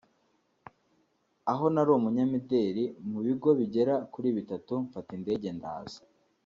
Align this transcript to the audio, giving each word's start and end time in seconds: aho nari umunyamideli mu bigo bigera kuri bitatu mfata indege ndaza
aho 1.51 1.65
nari 1.73 1.91
umunyamideli 1.97 2.83
mu 3.09 3.19
bigo 3.25 3.49
bigera 3.59 3.95
kuri 4.13 4.29
bitatu 4.37 4.71
mfata 4.85 5.11
indege 5.17 5.49
ndaza 5.59 5.99